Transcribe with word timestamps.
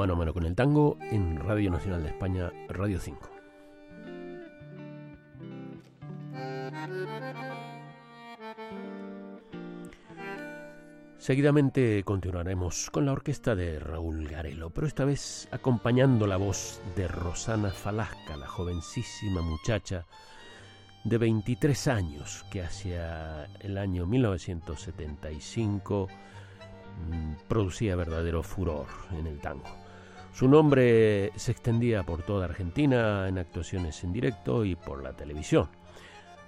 Mano 0.00 0.14
a 0.14 0.16
mano 0.16 0.32
con 0.32 0.46
el 0.46 0.54
tango 0.54 0.96
en 1.10 1.36
Radio 1.36 1.70
Nacional 1.70 2.02
de 2.02 2.08
España, 2.08 2.50
Radio 2.70 2.98
5. 2.98 3.30
Seguidamente 11.18 12.02
continuaremos 12.02 12.88
con 12.90 13.04
la 13.04 13.12
orquesta 13.12 13.54
de 13.54 13.78
Raúl 13.78 14.26
Garelo, 14.26 14.70
pero 14.70 14.86
esta 14.86 15.04
vez 15.04 15.46
acompañando 15.52 16.26
la 16.26 16.38
voz 16.38 16.80
de 16.96 17.06
Rosana 17.06 17.68
Falasca, 17.68 18.38
la 18.38 18.48
jovencísima 18.48 19.42
muchacha 19.42 20.06
de 21.04 21.18
23 21.18 21.88
años 21.88 22.46
que 22.50 22.62
hacia 22.62 23.44
el 23.60 23.76
año 23.76 24.06
1975 24.06 26.08
mm, 27.06 27.34
producía 27.46 27.96
verdadero 27.96 28.42
furor 28.42 28.86
en 29.10 29.26
el 29.26 29.38
tango. 29.40 29.79
Su 30.32 30.48
nombre 30.48 31.32
se 31.36 31.52
extendía 31.52 32.02
por 32.02 32.22
toda 32.22 32.46
Argentina 32.46 33.28
en 33.28 33.38
actuaciones 33.38 34.02
en 34.04 34.12
directo 34.12 34.64
y 34.64 34.74
por 34.74 35.02
la 35.02 35.12
televisión. 35.12 35.68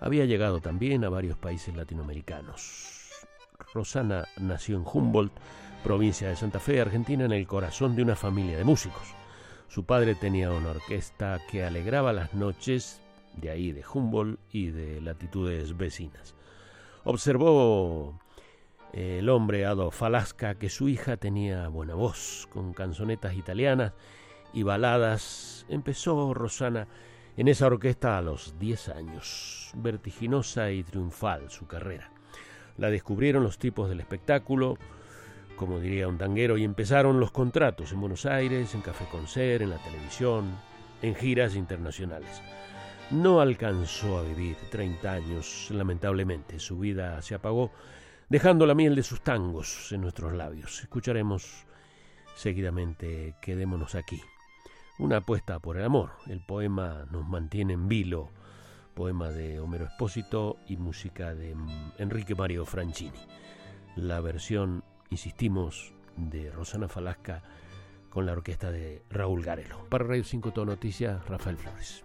Había 0.00 0.26
llegado 0.26 0.60
también 0.60 1.04
a 1.04 1.08
varios 1.08 1.36
países 1.36 1.74
latinoamericanos. 1.74 3.10
Rosana 3.74 4.26
nació 4.38 4.76
en 4.76 4.84
Humboldt, 4.90 5.32
provincia 5.82 6.28
de 6.28 6.36
Santa 6.36 6.60
Fe, 6.60 6.80
Argentina, 6.80 7.24
en 7.24 7.32
el 7.32 7.46
corazón 7.46 7.96
de 7.96 8.02
una 8.02 8.16
familia 8.16 8.56
de 8.56 8.64
músicos. 8.64 9.14
Su 9.68 9.84
padre 9.84 10.14
tenía 10.14 10.50
una 10.50 10.70
orquesta 10.70 11.40
que 11.50 11.64
alegraba 11.64 12.12
las 12.12 12.34
noches 12.34 13.00
de 13.36 13.50
ahí 13.50 13.72
de 13.72 13.84
Humboldt 13.92 14.40
y 14.52 14.70
de 14.70 15.00
latitudes 15.00 15.76
vecinas. 15.76 16.34
Observó 17.04 18.18
el 18.92 19.28
hombre 19.28 19.66
Ado 19.66 19.90
Falasca 19.90 20.56
que 20.56 20.68
su 20.68 20.88
hija 20.88 21.16
tenía 21.16 21.68
buena 21.68 21.94
voz, 21.94 22.48
con 22.50 22.72
canzonetas 22.72 23.34
italianas 23.34 23.92
y 24.52 24.62
baladas. 24.62 25.66
Empezó 25.68 26.34
Rosana 26.34 26.88
en 27.36 27.48
esa 27.48 27.66
orquesta 27.66 28.18
a 28.18 28.22
los 28.22 28.58
10 28.58 28.88
años, 28.90 29.70
vertiginosa 29.76 30.70
y 30.72 30.82
triunfal 30.82 31.50
su 31.50 31.66
carrera. 31.66 32.10
La 32.76 32.90
descubrieron 32.90 33.42
los 33.42 33.58
tipos 33.58 33.88
del 33.88 34.00
espectáculo, 34.00 34.76
como 35.56 35.80
diría 35.80 36.08
un 36.08 36.18
tanguero, 36.18 36.56
y 36.56 36.64
empezaron 36.64 37.20
los 37.20 37.30
contratos 37.30 37.92
en 37.92 38.00
Buenos 38.00 38.26
Aires, 38.26 38.74
en 38.74 38.80
Café 38.80 39.04
Concert, 39.10 39.62
en 39.62 39.70
la 39.70 39.78
televisión, 39.78 40.56
en 41.02 41.14
giras 41.14 41.54
internacionales. 41.54 42.42
No 43.10 43.40
alcanzó 43.40 44.18
a 44.18 44.22
vivir 44.22 44.56
30 44.70 45.12
años, 45.12 45.68
lamentablemente. 45.70 46.58
Su 46.58 46.78
vida 46.78 47.20
se 47.22 47.34
apagó, 47.34 47.70
dejando 48.30 48.64
la 48.64 48.74
miel 48.74 48.94
de 48.94 49.02
sus 49.02 49.20
tangos 49.20 49.92
en 49.92 50.00
nuestros 50.00 50.32
labios. 50.32 50.80
Escucharemos 50.80 51.66
seguidamente 52.34 53.34
Quedémonos 53.42 53.94
aquí. 53.94 54.22
Una 54.98 55.18
apuesta 55.18 55.58
por 55.58 55.76
el 55.76 55.84
amor. 55.84 56.12
El 56.26 56.40
poema 56.40 57.06
nos 57.10 57.28
mantiene 57.28 57.74
en 57.74 57.88
vilo 57.88 58.30
poema 58.94 59.30
de 59.30 59.60
Homero 59.60 59.86
Espósito 59.86 60.58
y 60.68 60.76
música 60.76 61.34
de 61.34 61.56
Enrique 61.98 62.34
Mario 62.34 62.66
Franchini. 62.66 63.18
La 63.96 64.20
versión, 64.20 64.84
insistimos, 65.10 65.94
de 66.16 66.50
Rosana 66.50 66.88
Falasca 66.88 67.42
con 68.10 68.26
la 68.26 68.32
orquesta 68.32 68.70
de 68.70 69.02
Raúl 69.08 69.42
Garelo. 69.42 69.88
Para 69.88 70.04
Radio 70.04 70.24
5 70.24 70.52
Todo 70.52 70.66
Noticias, 70.66 71.26
Rafael 71.26 71.56
Flores. 71.56 72.04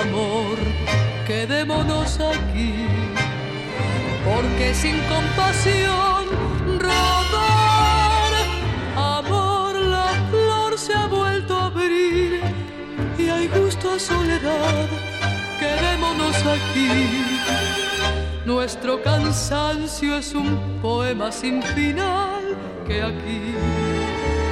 Amor, 0.00 0.56
quedémonos 1.26 2.20
aquí, 2.20 2.72
porque 4.24 4.72
sin 4.74 4.98
compasión 5.08 6.26
rodar, 6.78 8.32
amor, 8.96 9.74
la 9.74 10.08
flor 10.30 10.78
se 10.78 10.94
ha 10.94 11.06
vuelto 11.06 11.56
a 11.56 11.66
abrir. 11.66 12.40
Y 13.18 13.28
hay 13.28 13.48
gusto 13.48 13.92
a 13.92 13.98
soledad, 13.98 14.86
quedémonos 15.58 16.36
aquí. 16.46 17.29
Nuestro 18.46 19.02
cansancio 19.02 20.16
es 20.16 20.34
un 20.34 20.78
poema 20.82 21.30
sin 21.30 21.62
final 21.62 22.56
que 22.86 23.02
aquí 23.02 23.54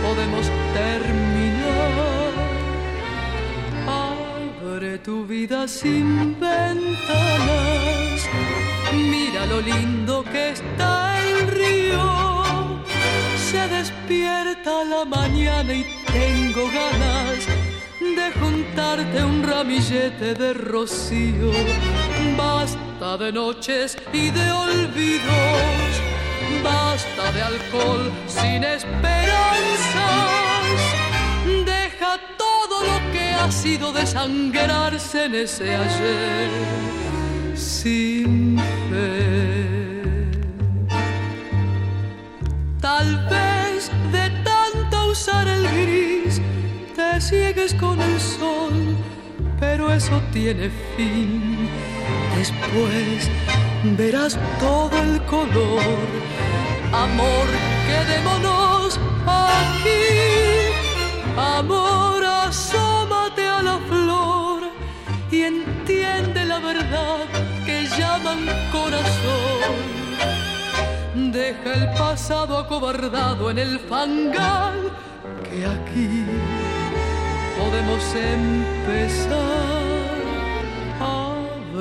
podemos 0.03 0.47
terminar 0.75 2.19
tu 4.99 5.27
vida 5.27 5.67
sin 5.69 6.39
ventanas. 6.41 8.21
Mira 8.93 9.47
lo 9.47 9.61
lindo 9.61 10.25
que 10.25 10.51
está 10.51 11.19
el 11.21 11.49
río. 11.49 12.85
Se 13.51 13.69
despierta 13.69 14.85
la 14.85 15.05
mañana 15.05 15.73
y 15.73 15.85
tengo 16.07 16.63
ganas 16.81 17.47
de 18.01 18.33
juntarte 18.41 19.25
un 19.25 19.43
ramillete 19.43 20.35
de 20.35 20.55
rocío. 20.55 21.51
Basta 22.37 22.88
de 22.99 23.33
noches 23.33 23.97
y 24.13 24.31
de 24.31 24.51
olvidos. 24.51 25.23
Basta 26.65 27.31
de 27.33 27.43
alcohol 27.43 28.11
sin 28.27 28.65
esperanzas. 28.65 28.91
Deja 31.65 32.19
todo 32.37 32.83
lo 32.83 33.13
que 33.13 33.31
ha 33.31 33.53
sido 33.53 33.93
desangrarse 33.93 35.27
en 35.27 35.35
ese 35.37 35.77
ayer 35.77 36.51
sin 37.55 38.59
fe. 38.91 39.69
Tal 42.81 43.29
vez 43.31 43.93
de 44.11 44.31
tanto 44.43 45.11
usar 45.13 45.47
el 45.47 45.69
gris 45.69 46.41
te 46.97 47.21
ciegues 47.21 47.75
con 47.75 48.01
el 48.01 48.21
sol, 48.21 48.97
pero 49.61 49.93
eso 49.93 50.21
tiene 50.33 50.69
fin. 50.97 51.68
Después 52.39 53.29
verás 53.97 54.39
todo 54.61 54.97
el 55.03 55.21
color. 55.25 56.07
Amor, 56.93 57.47
quedémonos 57.89 59.01
aquí. 59.27 59.99
Amor, 61.37 62.25
asómate 62.25 63.45
a 63.45 63.61
la 63.61 63.79
flor 63.89 64.71
y 65.33 65.43
entiende 65.43 66.45
la 66.45 66.61
verdad 66.61 67.27
que 67.67 67.89
llaman 67.99 68.47
corazón. 68.71 69.77
Deja 71.33 71.73
el 71.75 71.91
pasado 71.99 72.57
acobardado 72.59 73.51
en 73.51 73.59
el 73.59 73.81
fangal 73.81 74.93
que 75.43 75.67
aquí 75.67 76.25
podemos 77.59 78.15
empezar. 78.15 79.88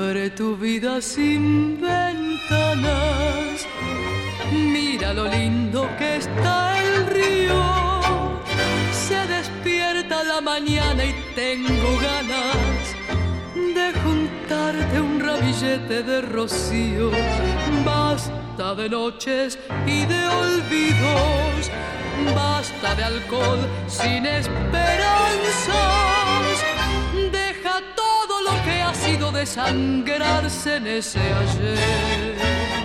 Abre 0.08 0.30
tu 0.30 0.56
vida 0.56 1.02
sin 1.02 1.78
ventanas, 1.78 3.66
mira 4.50 5.12
lo 5.12 5.28
lindo 5.28 5.86
que 5.98 6.16
está 6.16 6.80
el 6.82 7.06
río 7.08 8.00
se 8.90 9.26
despierta 9.26 10.24
la 10.24 10.40
mañana 10.40 11.04
y 11.04 11.12
tengo 11.34 11.98
ganas 12.00 12.96
de 13.54 13.92
juntarte 14.00 14.98
un 14.98 15.20
ramillete 15.20 16.02
de 16.02 16.22
rocío. 16.22 17.10
Basta 17.84 18.74
de 18.76 18.88
noches 18.88 19.58
y 19.86 20.06
de 20.06 20.26
olvidos, 20.26 21.70
basta 22.34 22.94
de 22.94 23.04
alcohol 23.04 23.58
sin 23.88 24.24
esperanzas. 24.24 26.17
Desangrarse 29.38 30.76
en 30.76 30.86
ese 30.86 31.20
ayer. 31.20 32.77